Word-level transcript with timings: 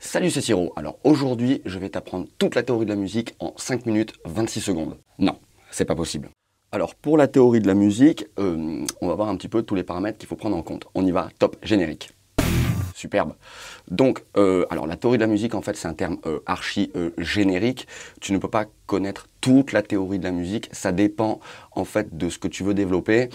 Salut, 0.00 0.30
c'est 0.30 0.40
Siro. 0.40 0.72
Alors 0.76 0.96
aujourd'hui, 1.02 1.60
je 1.64 1.76
vais 1.78 1.88
t'apprendre 1.88 2.28
toute 2.38 2.54
la 2.54 2.62
théorie 2.62 2.84
de 2.84 2.90
la 2.90 2.96
musique 2.96 3.34
en 3.40 3.52
5 3.56 3.84
minutes 3.84 4.14
26 4.26 4.60
secondes. 4.60 4.96
Non, 5.18 5.36
c'est 5.72 5.84
pas 5.84 5.96
possible. 5.96 6.30
Alors 6.70 6.94
pour 6.94 7.18
la 7.18 7.26
théorie 7.26 7.60
de 7.60 7.66
la 7.66 7.74
musique, 7.74 8.26
euh, 8.38 8.84
on 9.00 9.08
va 9.08 9.14
voir 9.16 9.28
un 9.28 9.36
petit 9.36 9.48
peu 9.48 9.62
tous 9.62 9.74
les 9.74 9.82
paramètres 9.82 10.16
qu'il 10.16 10.28
faut 10.28 10.36
prendre 10.36 10.56
en 10.56 10.62
compte. 10.62 10.86
On 10.94 11.04
y 11.04 11.10
va, 11.10 11.28
top, 11.40 11.56
générique. 11.64 12.12
Superbe. 12.94 13.34
Donc, 13.90 14.24
euh, 14.36 14.66
alors 14.70 14.86
la 14.86 14.96
théorie 14.96 15.18
de 15.18 15.22
la 15.22 15.28
musique, 15.28 15.56
en 15.56 15.62
fait, 15.62 15.76
c'est 15.76 15.88
un 15.88 15.94
terme 15.94 16.18
euh, 16.26 16.38
archi 16.46 16.92
générique. 17.18 17.88
Tu 18.20 18.32
ne 18.32 18.38
peux 18.38 18.48
pas 18.48 18.66
connaître 18.86 19.28
toute 19.40 19.72
la 19.72 19.82
théorie 19.82 20.20
de 20.20 20.24
la 20.24 20.32
musique. 20.32 20.68
Ça 20.72 20.92
dépend, 20.92 21.40
en 21.72 21.84
fait, 21.84 22.16
de 22.16 22.28
ce 22.28 22.38
que 22.38 22.48
tu 22.48 22.62
veux 22.62 22.74
développer 22.74 23.30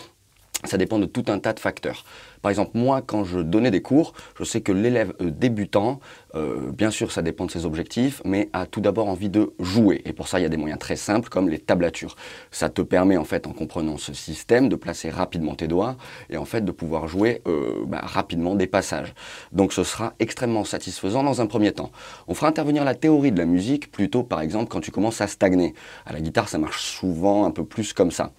ça 0.66 0.77
dépend 0.77 1.00
de 1.00 1.05
tout 1.05 1.25
un 1.27 1.39
tas 1.39 1.54
de 1.54 1.59
facteurs. 1.59 2.04
Par 2.41 2.50
exemple, 2.50 2.71
moi, 2.73 3.02
quand 3.02 3.23
je 3.23 3.39
donnais 3.39 3.71
des 3.71 3.82
cours, 3.82 4.13
je 4.38 4.43
sais 4.43 4.59
que 4.59 4.73
l'élève 4.73 5.13
euh, 5.21 5.32
débutant, 5.32 6.02
euh, 6.36 6.71
bien 6.71 6.91
sûr, 6.91 7.12
ça 7.12 7.21
dépend 7.21 7.45
de 7.45 7.52
ses 7.52 7.66
objectifs, 7.66 8.21
mais 8.26 8.49
a 8.52 8.66
tout 8.66 8.81
d'abord 8.81 9.07
envie 9.07 9.30
de 9.30 9.54
jouer. 9.59 10.02
Et 10.05 10.12
pour 10.12 10.27
ça, 10.27 10.40
il 10.40 10.44
y 10.44 10.45
a 10.45 10.49
des 10.49 10.57
moyens 10.57 10.77
très 10.77 10.98
simples, 10.98 11.30
comme 11.30 11.48
les 11.48 11.59
tablatures. 11.59 12.16
Ça 12.52 12.70
te 12.70 12.81
permet, 12.81 13.16
en 13.16 13.23
fait, 13.23 13.48
en 13.48 13.54
comprenant 13.54 13.98
ce 13.98 14.13
système, 14.13 14.68
de 14.68 14.76
placer 14.76 15.09
rapidement 15.09 15.55
tes 15.55 15.68
doigts 15.68 15.95
et, 16.30 16.35
en 16.35 16.44
fait, 16.44 16.66
de 16.66 16.71
pouvoir 16.73 17.07
jouer 17.07 17.41
euh, 17.48 17.85
bah, 17.88 18.02
rapidement 18.04 18.55
des 18.55 18.68
passages. 18.68 19.13
Donc, 19.54 19.71
ce 19.71 19.85
sera 19.85 20.13
extrêmement 20.20 20.66
satisfaisant 20.66 21.23
dans 21.23 21.40
un 21.40 21.45
premier 21.45 21.71
temps. 21.71 21.91
On 22.27 22.34
fera 22.34 22.48
intervenir 22.48 22.84
la 22.84 22.95
théorie 22.95 23.32
de 23.32 23.40
la 23.40 23.45
musique 23.45 23.90
plutôt, 23.90 24.23
par 24.23 24.41
exemple, 24.41 24.70
quand 24.70 24.82
tu 24.82 24.91
commences 24.91 25.21
à 25.21 25.27
stagner. 25.27 25.73
À 26.05 26.12
la 26.12 26.20
guitare, 26.20 26.49
ça 26.49 26.57
marche 26.57 26.84
souvent 26.84 27.45
un 27.45 27.52
peu 27.52 27.63
plus 27.63 27.93
comme 27.93 28.12
ça. 28.12 28.34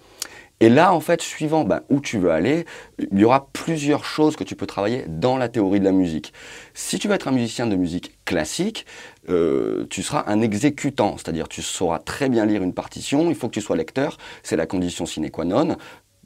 Et 0.61 0.69
là, 0.69 0.93
en 0.93 1.01
fait, 1.01 1.21
suivant 1.21 1.65
ben, 1.65 1.81
où 1.89 1.99
tu 1.99 2.17
veux 2.17 2.31
aller, 2.31 2.65
il 3.11 3.19
y 3.19 3.25
aura 3.25 3.49
plusieurs 3.51 4.05
choses 4.05 4.35
que 4.35 4.43
tu 4.43 4.55
peux 4.55 4.65
travailler 4.65 5.05
dans 5.07 5.37
la 5.37 5.49
théorie 5.49 5.79
de 5.79 5.85
la 5.85 5.91
musique. 5.91 6.33
Si 6.73 6.97
tu 6.97 7.07
veux 7.07 7.15
être 7.15 7.27
un 7.27 7.33
musicien 7.33 7.67
de 7.67 7.75
musique 7.75 8.17
classique, 8.23 8.85
euh, 9.29 9.85
tu 9.89 10.01
seras 10.01 10.23
un 10.27 10.41
exécutant, 10.41 11.17
c'est-à-dire 11.17 11.49
tu 11.49 11.61
sauras 11.61 11.99
très 11.99 12.29
bien 12.29 12.45
lire 12.45 12.63
une 12.63 12.73
partition, 12.73 13.29
il 13.29 13.35
faut 13.35 13.47
que 13.47 13.53
tu 13.53 13.61
sois 13.61 13.75
lecteur, 13.75 14.17
c'est 14.43 14.55
la 14.55 14.65
condition 14.65 15.05
sine 15.05 15.29
qua 15.29 15.43
non. 15.43 15.75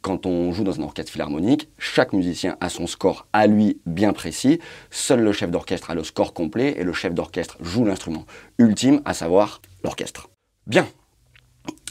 Quand 0.02 0.26
on 0.26 0.54
joue 0.54 0.64
dans 0.64 0.80
un 0.80 0.84
orchestre 0.84 1.12
philharmonique, 1.12 1.68
chaque 1.78 2.14
musicien 2.14 2.56
a 2.62 2.70
son 2.70 2.88
score 2.88 3.28
à 3.34 3.48
lui 3.48 3.82
bien 3.86 4.14
précis. 4.14 4.60
Seul 4.92 5.22
le 5.22 5.34
chef 5.34 5.52
d'orchestre 5.52 5.90
a 5.90 5.96
le 5.96 6.04
score 6.04 6.34
complet 6.34 6.76
et 6.78 6.84
le 6.84 6.94
chef 6.94 7.14
d'orchestre 7.14 7.58
joue 7.62 7.84
l'instrument 7.84 8.26
ultime, 8.60 9.02
à 9.04 9.14
savoir 9.14 9.62
l'orchestre. 9.84 10.30
Bien, 10.68 10.88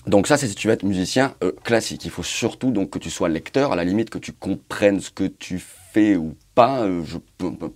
donc 0.09 0.27
ça, 0.27 0.39
c'est 0.39 0.49
si 0.49 0.55
tu 0.55 0.69
veux 0.69 0.73
être 0.73 0.85
musicien 0.85 1.35
euh, 1.45 1.53
classique. 1.65 2.05
Il 2.07 2.11
faut 2.11 2.23
surtout 2.23 2.71
donc 2.71 2.91
que 2.91 2.99
tu 2.99 3.11
sois 3.11 3.29
lecteur, 3.29 3.73
à 3.73 3.77
la 3.77 3.85
limite 3.85 4.09
que 4.09 4.19
tu 4.19 4.33
comprennes 4.33 5.01
ce 5.01 5.11
que 5.11 5.25
tu 5.25 5.59
fais 5.59 6.17
ou 6.17 6.35
pas, 6.55 6.81
euh, 6.85 7.03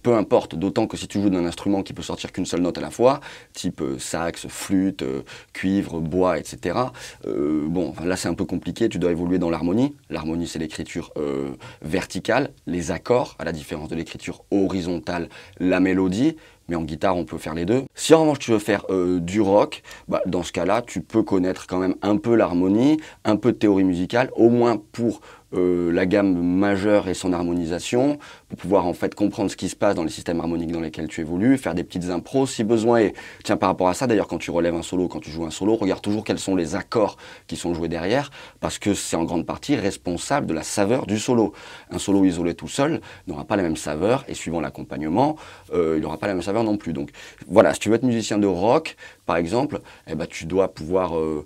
peu, 0.03 0.15
importe. 0.15 0.55
D'autant 0.55 0.87
que 0.87 0.97
si 0.97 1.07
tu 1.07 1.21
joues 1.21 1.29
d'un 1.29 1.45
instrument 1.45 1.83
qui 1.83 1.93
peut 1.93 2.03
sortir 2.03 2.33
qu'une 2.33 2.47
seule 2.47 2.63
note 2.63 2.79
à 2.79 2.81
la 2.81 2.91
fois, 2.91 3.21
type 3.53 3.83
euh, 3.83 3.99
sax, 3.99 4.47
flûte, 4.49 5.05
cuivre, 5.53 6.01
bois, 6.01 6.39
etc. 6.39 6.79
bon, 7.25 7.93
là 8.03 8.17
c'est 8.17 8.29
un 8.29 8.35
peu 8.35 8.47
compliqué. 8.47 8.89
Tu 8.89 8.99
dois 8.99 9.11
évoluer 9.11 9.39
dans 9.39 9.51
l'harmonie. 9.51 9.95
L'harmonie, 10.09 10.49
c'est 10.49 10.59
l'écriture 10.59 11.13
verticale, 11.83 12.51
les 12.67 12.91
accords, 12.91 13.37
à 13.39 13.45
la 13.45 13.53
différence 13.53 13.89
de 13.89 13.95
l'écriture 13.95 14.45
horizontale, 14.51 15.29
la 15.59 15.81
mélodie 15.81 16.37
mais 16.69 16.77
en 16.77 16.83
guitare 16.83 17.17
on 17.17 17.25
peut 17.25 17.39
faire 17.39 17.55
les 17.55 17.65
deux. 17.65 17.83
Si 17.95 18.15
en 18.15 18.23
revanche 18.23 18.39
tu 18.39 18.51
veux 18.51 18.59
faire 18.59 18.85
euh, 18.91 19.21
du 19.21 19.41
rock, 19.41 19.83
bah, 20.09 20.23
dans 20.27 20.43
ce 20.43 20.53
cas-là 20.53 20.83
tu 20.83 21.01
peux 21.01 21.23
connaître 21.23 21.67
quand 21.67 21.79
même 21.79 21.97
un 22.03 22.17
peu 22.17 22.35
l'harmonie, 22.35 22.99
un 23.25 23.37
peu 23.37 23.53
de 23.53 23.59
théorie 23.59 23.85
musicale, 23.85 24.31
au 24.37 24.49
moins 24.49 24.81
pour 24.93 25.21
euh, 25.55 25.93
la 25.93 26.07
gamme 26.07 26.41
majeure 26.43 27.09
et 27.09 27.15
son 27.15 27.33
harmonisation, 27.33 28.19
pour 28.49 28.59
pouvoir 28.59 28.87
en 28.87 28.93
fait 28.93 29.15
comprendre 29.15 29.51
ce 29.51 29.57
qui 29.57 29.69
se 29.69 29.77
passe 29.77 29.95
dans 29.95 30.05
les 30.05 30.11
systèmes 30.11 30.41
harmoniques 30.41 30.73
dans 30.73 30.81
lesquels 30.81 31.09
tu 31.09 31.21
évolues, 31.21 31.59
faire 31.59 31.75
des 31.75 31.85
petites 31.85 32.11
impros 32.11 32.47
si 32.47 32.65
besoin 32.65 32.99
est. 32.99 33.15
Tiens, 33.45 33.57
par 33.57 33.69
rapport 33.69 33.89
à 33.89 33.95
ça, 33.95 34.07
d'ailleurs, 34.07 34.29
quand 34.29 34.39
tu 34.39 34.51
relèves 34.51 34.75
un 34.75 34.83
solo, 34.83 35.09
quand 35.09 35.21
tu 35.21 35.31
joues 35.31 35.45
un 35.45 35.51
solo, 35.51 35.77
regarde 35.77 36.03
toujours 36.03 36.25
quels 36.25 36.39
sont 36.39 36.57
les 36.57 36.75
accords 36.75 37.17
qui 37.47 37.57
sont 37.57 37.75
joués 37.75 37.89
derrière, 37.89 38.31
parce 38.61 38.79
que 38.79 38.95
c'est 38.95 39.17
en 39.17 39.25
grande 39.25 39.47
partie 39.47 39.77
responsable 39.77 40.47
de 40.47 40.55
la 40.55 40.63
saveur 40.63 41.07
du 41.07 41.19
solo. 41.19 41.53
Un 41.91 41.99
solo 41.99 42.25
isolé 42.25 42.55
tout 42.55 42.69
seul 42.69 43.01
n'aura 43.27 43.45
pas 43.45 43.57
la 43.57 43.63
même 43.63 43.77
saveur, 43.77 44.25
et 44.29 44.35
suivant 44.35 44.61
l'accompagnement, 44.61 45.37
euh, 45.75 45.95
il 45.97 46.03
n'aura 46.03 46.19
pas 46.19 46.27
la 46.27 46.35
même 46.35 46.43
saveur 46.43 46.65
non 46.65 46.77
plus. 46.77 46.93
Donc 46.93 47.11
voilà, 47.49 47.75
si 47.75 47.81
tu 47.81 47.89
veux 47.89 47.97
être 47.97 48.03
musicien 48.03 48.39
de 48.39 48.47
rock, 48.47 48.97
par 49.27 49.37
exemple, 49.37 49.81
eh 50.09 50.15
ben, 50.15 50.27
tu 50.27 50.47
dois 50.47 50.69
pouvoir 50.69 51.17
euh, 51.17 51.45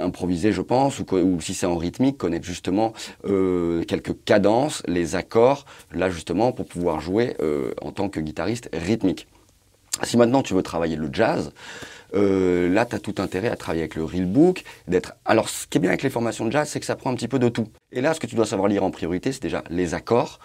improviser, 0.00 0.52
je 0.52 0.62
pense, 0.62 1.00
ou, 1.00 1.04
ou 1.16 1.40
si 1.40 1.54
c'est 1.54 1.66
en 1.66 1.76
rythmique, 1.76 2.18
connaître 2.18 2.46
justement 2.46 2.92
euh, 3.24 3.84
quelques 3.84 4.24
cadences, 4.24 4.82
les 4.86 5.16
accords, 5.16 5.66
là 5.92 6.10
justement 6.10 6.52
pour 6.52 6.66
pouvoir 6.66 7.00
jouer 7.00 7.36
euh, 7.40 7.72
en 7.82 7.92
tant 7.92 8.08
que 8.08 8.20
guitariste 8.20 8.68
rythmique. 8.72 9.26
Si 10.04 10.16
maintenant 10.16 10.42
tu 10.42 10.54
veux 10.54 10.62
travailler 10.62 10.96
le 10.96 11.08
jazz, 11.12 11.52
euh, 12.14 12.72
là, 12.72 12.86
tu 12.86 12.94
as 12.94 13.00
tout 13.00 13.16
intérêt 13.18 13.48
à 13.48 13.56
travailler 13.56 13.82
avec 13.82 13.96
le 13.96 14.04
real 14.04 14.26
book, 14.26 14.62
d'être. 14.86 15.14
Alors, 15.24 15.48
ce 15.48 15.66
qui 15.66 15.76
est 15.78 15.80
bien 15.80 15.90
avec 15.90 16.02
les 16.02 16.10
formations 16.10 16.46
de 16.46 16.52
jazz, 16.52 16.68
c'est 16.68 16.80
que 16.80 16.86
ça 16.86 16.96
prend 16.96 17.10
un 17.10 17.14
petit 17.14 17.28
peu 17.28 17.38
de 17.38 17.48
tout. 17.48 17.66
Et 17.92 18.00
là, 18.00 18.14
ce 18.14 18.20
que 18.20 18.26
tu 18.26 18.34
dois 18.34 18.46
savoir 18.46 18.68
lire 18.68 18.84
en 18.84 18.90
priorité, 18.90 19.32
c'est 19.32 19.42
déjà 19.42 19.64
les 19.68 19.94
accords, 19.94 20.38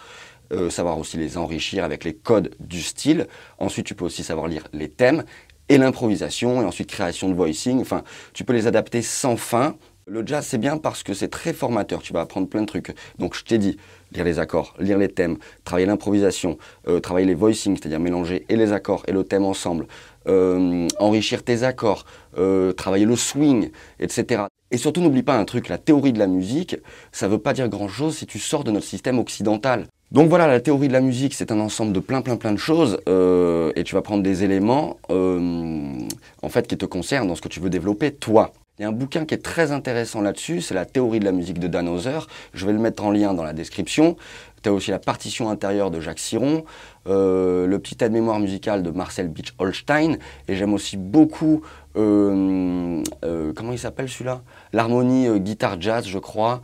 savoir 0.70 1.00
aussi 1.00 1.18
les 1.18 1.38
enrichir 1.38 1.84
avec 1.84 2.04
les 2.04 2.14
codes 2.14 2.54
du 2.60 2.82
style. 2.82 3.28
Ensuite, 3.60 3.86
tu 3.86 3.96
peux 3.96 4.06
aussi 4.06 4.24
savoir 4.24 4.48
lire 4.48 4.68
les 4.74 4.90
thèmes 4.90 5.24
et 5.70 5.78
l'improvisation, 5.78 6.62
et 6.62 6.66
ensuite 6.66 6.90
création 6.90 7.30
de 7.30 7.34
voicing. 7.34 7.80
Enfin, 7.80 8.04
tu 8.34 8.44
peux 8.44 8.54
les 8.54 8.68
adapter 8.68 9.02
sans 9.02 9.38
fin 9.38 9.76
le 10.06 10.26
jazz, 10.26 10.46
c'est 10.46 10.58
bien 10.58 10.78
parce 10.78 11.04
que 11.04 11.14
c'est 11.14 11.30
très 11.30 11.54
formateur. 11.54 12.02
Tu 12.02 12.14
vas 12.14 12.22
apprendre 12.22 12.48
plein 12.48 12.62
de 12.62 12.66
trucs. 12.66 12.94
Donc, 13.20 13.36
je 13.36 13.44
t'ai 13.44 13.58
dit, 13.58 13.78
lire 14.12 14.26
les 14.26 14.40
accords, 14.40 14.74
lire 14.80 14.98
les 14.98 15.08
thèmes, 15.08 15.38
travailler 15.64 15.88
l'improvisation, 15.88 16.58
euh, 16.88 17.00
travailler 17.00 17.26
les 17.26 17.34
voicings, 17.34 17.78
c'est-à-dire 17.78 18.00
mélanger 18.00 18.46
et 18.50 18.56
les 18.56 18.74
accords 18.74 19.04
et 19.08 19.12
le 19.12 19.24
thème 19.24 19.46
ensemble, 19.46 19.88
euh, 20.28 20.88
enrichir 21.00 21.44
tes 21.44 21.64
accords, 21.64 22.06
euh, 22.38 22.74
travailler 22.74 23.06
le 23.06 23.16
swing, 23.16 23.72
etc. 24.00 24.44
Et 24.72 24.78
surtout, 24.78 25.02
n'oublie 25.02 25.24
pas 25.24 25.38
un 25.38 25.46
truc, 25.46 25.70
la 25.70 25.78
théorie 25.78 26.14
de 26.14 26.20
la 26.20 26.28
musique, 26.28 26.76
ça 27.12 27.28
ne 27.28 27.32
veut 27.32 27.40
pas 27.40 27.54
dire 27.54 27.70
grand-chose 27.70 28.18
si 28.18 28.26
tu 28.26 28.40
sors 28.40 28.64
de 28.64 28.72
notre 28.72 28.86
système 28.86 29.20
occidental. 29.20 29.88
Donc 30.12 30.30
voilà, 30.30 30.48
la 30.48 30.60
théorie 30.60 30.90
de 30.90 30.94
la 30.94 31.02
musique, 31.02 31.34
c'est 31.34 31.52
un 31.52 31.60
ensemble 31.60 31.94
de 31.94 32.00
plein 32.00 32.22
plein 32.22 32.36
plein 32.36 32.52
de 32.52 32.58
choses, 32.58 33.00
et 33.08 33.84
tu 33.84 33.96
vas 33.96 34.02
prendre 34.02 34.22
des 34.22 34.44
éléments, 34.44 34.98
en 35.10 36.50
fait, 36.50 36.68
qui 36.68 36.78
te 36.78 36.86
concernent 36.86 37.28
dans 37.28 37.36
ce 37.36 37.42
que 37.42 37.48
tu 37.48 37.60
veux 37.60 37.72
développer, 37.72 38.12
toi. 38.12 38.52
Il 38.80 38.82
y 38.82 38.86
a 38.86 38.88
un 38.88 38.92
bouquin 38.92 39.24
qui 39.26 39.36
est 39.36 39.44
très 39.44 39.72
intéressant 39.72 40.22
là-dessus, 40.22 40.62
c'est 40.62 40.74
la 40.74 40.86
théorie 40.86 41.20
de 41.20 41.26
la 41.26 41.32
musique 41.32 41.60
de 41.60 41.68
Dan 41.68 41.88
Hauser. 41.88 42.18
Je 42.56 42.66
vais 42.66 42.74
le 42.74 42.80
mettre 42.80 43.04
en 43.04 43.12
lien 43.12 43.36
dans 43.36 43.44
la 43.44 43.54
description. 43.54 44.18
Tu 44.64 44.70
as 44.70 44.74
aussi 44.74 44.90
la 44.90 44.98
partition 44.98 45.52
intérieure 45.52 45.92
de 45.92 46.00
Jacques 46.00 46.18
Siron, 46.18 46.66
euh, 47.06 47.68
le 47.68 47.78
petit 47.78 48.04
aide-mémoire 48.04 48.40
musical 48.40 48.82
de 48.82 48.90
Marcel 48.90 49.28
Beach 49.28 49.54
Holstein, 49.60 50.18
et 50.48 50.56
j'aime 50.56 50.74
aussi 50.74 50.98
beaucoup, 50.98 51.62
euh, 51.98 53.04
euh, 53.24 53.54
comment 53.56 53.74
il 53.74 53.80
s'appelle 53.80 54.10
celui-là? 54.10 54.42
L'harmonie 54.72 55.40
guitare 55.40 55.80
jazz, 55.80 56.08
je 56.08 56.18
crois, 56.18 56.64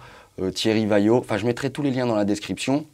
Thierry 0.55 0.87
Vaillot. 0.87 1.17
Enfin, 1.17 1.37
je 1.37 1.45
mettrai 1.45 1.69
tous 1.69 1.83
les 1.83 1.91
liens 1.91 2.07
dans 2.07 2.15
la 2.15 2.25
description 2.25 2.87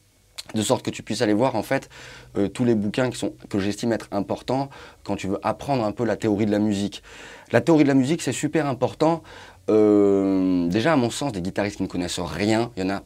de 0.54 0.62
sorte 0.62 0.86
que 0.86 0.92
tu 0.92 1.04
puisses 1.04 1.22
aller 1.22 1.34
voir 1.34 1.56
en 1.56 1.64
fait 1.64 1.90
euh, 2.38 2.48
tous 2.48 2.66
les 2.66 2.76
bouquins 2.76 3.10
que 3.50 3.60
j'estime 3.60 3.92
être 3.92 4.08
importants 4.12 4.70
quand 5.04 5.16
tu 5.16 5.28
veux 5.28 5.40
apprendre 5.44 5.84
un 5.84 5.92
peu 5.92 6.06
la 6.06 6.16
théorie 6.16 6.46
de 6.46 6.52
la 6.52 6.60
musique. 6.60 7.04
La 7.52 7.62
théorie 7.62 7.84
de 7.84 7.90
la 7.90 7.96
musique, 7.96 8.22
c'est 8.22 8.32
super 8.32 8.66
important. 8.68 9.24
Euh, 9.70 10.68
déjà, 10.68 10.94
à 10.94 10.96
mon 10.96 11.10
sens, 11.10 11.32
des 11.32 11.42
guitaristes 11.42 11.78
qui 11.78 11.84
ne 11.84 11.88
connaissent 11.88 12.20
rien, 12.20 12.72
il 12.78 12.84
y 12.84 12.86
en 12.86 12.94
a 12.96 13.04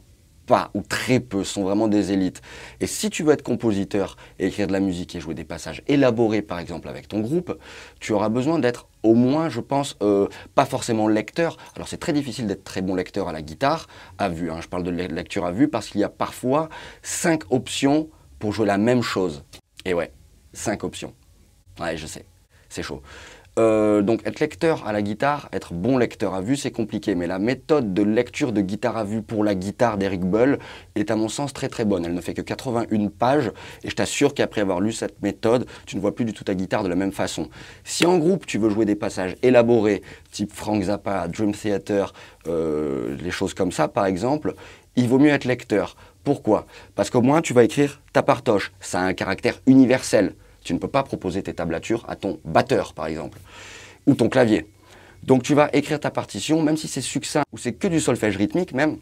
pas 0.50 0.72
ou 0.74 0.82
très 0.82 1.20
peu, 1.20 1.44
sont 1.44 1.62
vraiment 1.62 1.86
des 1.86 2.10
élites. 2.10 2.42
Et 2.80 2.88
si 2.88 3.08
tu 3.08 3.22
veux 3.22 3.32
être 3.32 3.44
compositeur 3.44 4.16
et 4.40 4.48
écrire 4.48 4.66
de 4.66 4.72
la 4.72 4.80
musique 4.80 5.14
et 5.14 5.20
jouer 5.20 5.34
des 5.34 5.44
passages 5.44 5.80
élaborés, 5.86 6.42
par 6.42 6.58
exemple, 6.58 6.88
avec 6.88 7.06
ton 7.06 7.20
groupe, 7.20 7.56
tu 8.00 8.12
auras 8.12 8.30
besoin 8.30 8.58
d'être 8.58 8.88
au 9.04 9.14
moins, 9.14 9.48
je 9.48 9.60
pense, 9.60 9.96
euh, 10.02 10.26
pas 10.56 10.64
forcément 10.64 11.06
lecteur. 11.06 11.56
Alors 11.76 11.86
c'est 11.86 11.98
très 11.98 12.12
difficile 12.12 12.48
d'être 12.48 12.64
très 12.64 12.82
bon 12.82 12.96
lecteur 12.96 13.28
à 13.28 13.32
la 13.32 13.42
guitare, 13.42 13.86
à 14.18 14.28
vue. 14.28 14.50
Hein. 14.50 14.58
Je 14.60 14.66
parle 14.66 14.82
de 14.82 14.90
lecture 14.90 15.46
à 15.46 15.52
vue 15.52 15.68
parce 15.68 15.86
qu'il 15.86 16.00
y 16.00 16.04
a 16.04 16.08
parfois 16.08 16.68
cinq 17.00 17.44
options 17.52 18.10
pour 18.40 18.52
jouer 18.52 18.66
la 18.66 18.76
même 18.76 19.02
chose. 19.02 19.44
Et 19.84 19.94
ouais, 19.94 20.10
cinq 20.52 20.82
options. 20.82 21.14
Ouais, 21.78 21.96
je 21.96 22.08
sais, 22.08 22.24
c'est 22.68 22.82
chaud. 22.82 23.02
Euh, 23.60 24.00
donc 24.00 24.26
être 24.26 24.40
lecteur 24.40 24.86
à 24.86 24.92
la 24.92 25.02
guitare, 25.02 25.48
être 25.52 25.74
bon 25.74 25.98
lecteur 25.98 26.34
à 26.34 26.40
vue, 26.40 26.56
c'est 26.56 26.70
compliqué. 26.70 27.14
Mais 27.14 27.26
la 27.26 27.38
méthode 27.38 27.92
de 27.92 28.02
lecture 28.02 28.52
de 28.52 28.62
guitare 28.62 28.96
à 28.96 29.04
vue 29.04 29.22
pour 29.22 29.44
la 29.44 29.54
guitare 29.54 29.98
d'Eric 29.98 30.22
Bull 30.22 30.58
est 30.94 31.10
à 31.10 31.16
mon 31.16 31.28
sens 31.28 31.52
très 31.52 31.68
très 31.68 31.84
bonne. 31.84 32.06
Elle 32.06 32.14
ne 32.14 32.20
fait 32.22 32.32
que 32.32 32.40
81 32.40 33.08
pages 33.08 33.52
et 33.84 33.90
je 33.90 33.94
t'assure 33.94 34.32
qu'après 34.32 34.62
avoir 34.62 34.80
lu 34.80 34.92
cette 34.92 35.20
méthode, 35.22 35.66
tu 35.84 35.96
ne 35.96 36.00
vois 36.00 36.14
plus 36.14 36.24
du 36.24 36.32
tout 36.32 36.44
ta 36.44 36.54
guitare 36.54 36.82
de 36.84 36.88
la 36.88 36.94
même 36.94 37.12
façon. 37.12 37.48
Si 37.84 38.06
en 38.06 38.16
groupe 38.16 38.46
tu 38.46 38.56
veux 38.56 38.70
jouer 38.70 38.86
des 38.86 38.96
passages 38.96 39.36
élaborés, 39.42 40.02
type 40.30 40.52
Frank 40.54 40.82
Zappa, 40.82 41.28
Dream 41.28 41.52
Theater, 41.52 42.14
euh, 42.46 43.14
les 43.20 43.30
choses 43.30 43.52
comme 43.52 43.72
ça 43.72 43.88
par 43.88 44.06
exemple, 44.06 44.54
il 44.96 45.06
vaut 45.06 45.18
mieux 45.18 45.30
être 45.30 45.44
lecteur. 45.44 45.96
Pourquoi? 46.24 46.66
Parce 46.94 47.10
qu'au 47.10 47.22
moins 47.22 47.42
tu 47.42 47.52
vas 47.52 47.64
écrire 47.64 48.00
ta 48.14 48.22
partoche. 48.22 48.72
Ça 48.80 49.00
a 49.00 49.04
un 49.04 49.12
caractère 49.12 49.60
universel. 49.66 50.34
Tu 50.62 50.74
ne 50.74 50.78
peux 50.78 50.88
pas 50.88 51.02
proposer 51.02 51.42
tes 51.42 51.54
tablatures 51.54 52.04
à 52.08 52.16
ton 52.16 52.38
batteur, 52.44 52.92
par 52.92 53.06
exemple, 53.06 53.38
ou 54.06 54.14
ton 54.14 54.28
clavier. 54.28 54.66
Donc 55.22 55.42
tu 55.42 55.54
vas 55.54 55.68
écrire 55.72 56.00
ta 56.00 56.10
partition, 56.10 56.62
même 56.62 56.76
si 56.76 56.88
c'est 56.88 57.00
succinct 57.00 57.42
ou 57.52 57.58
c'est 57.58 57.72
que 57.72 57.88
du 57.88 58.00
solfège 58.00 58.36
rythmique, 58.36 58.72
même, 58.72 58.96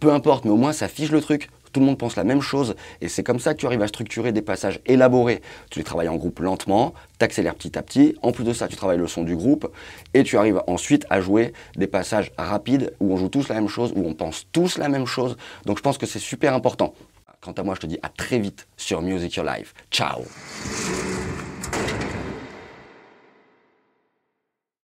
peu 0.00 0.12
importe, 0.12 0.44
mais 0.44 0.50
au 0.50 0.56
moins 0.56 0.72
ça 0.72 0.88
fiche 0.88 1.10
le 1.10 1.20
truc. 1.20 1.50
tout 1.72 1.80
le 1.80 1.86
monde 1.86 1.98
pense 1.98 2.16
la 2.16 2.24
même 2.24 2.42
chose, 2.42 2.74
et 3.00 3.08
c'est 3.08 3.22
comme 3.22 3.40
ça 3.40 3.54
que 3.54 3.60
tu 3.60 3.66
arrives 3.66 3.82
à 3.82 3.88
structurer 3.88 4.32
des 4.32 4.42
passages 4.42 4.80
élaborés. 4.86 5.40
Tu 5.70 5.78
les 5.78 5.84
travailles 5.84 6.08
en 6.08 6.16
groupe 6.16 6.38
lentement, 6.40 6.92
t'accélères 7.18 7.54
petit 7.54 7.78
à 7.78 7.82
petit, 7.82 8.14
en 8.22 8.32
plus 8.32 8.44
de 8.44 8.52
ça, 8.52 8.68
tu 8.68 8.76
travailles 8.76 8.98
le 8.98 9.06
son 9.06 9.22
du 9.24 9.36
groupe, 9.36 9.70
et 10.14 10.22
tu 10.22 10.36
arrives 10.36 10.60
ensuite 10.66 11.06
à 11.10 11.20
jouer 11.20 11.52
des 11.76 11.86
passages 11.86 12.30
rapides 12.36 12.92
où 13.00 13.12
on 13.12 13.16
joue 13.16 13.28
tous 13.28 13.48
la 13.48 13.54
même 13.54 13.68
chose, 13.68 13.92
où 13.96 14.06
on 14.06 14.14
pense 14.14 14.46
tous 14.52 14.78
la 14.78 14.88
même 14.88 15.06
chose. 15.06 15.36
Donc 15.64 15.78
je 15.78 15.82
pense 15.82 15.98
que 15.98 16.06
c'est 16.06 16.18
super 16.18 16.54
important. 16.54 16.94
Quant 17.42 17.52
à 17.52 17.62
moi, 17.64 17.74
je 17.74 17.80
te 17.80 17.86
dis 17.86 17.98
à 18.02 18.08
très 18.08 18.38
vite 18.38 18.68
sur 18.76 19.02
Music 19.02 19.34
Your 19.34 19.44
Life. 19.44 19.74
Ciao 19.90 20.22